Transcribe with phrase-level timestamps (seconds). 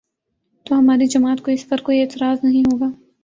[0.65, 2.85] تو ہماری جماعت کو اس پر کوئی اعتراض نہیں ہو گا۔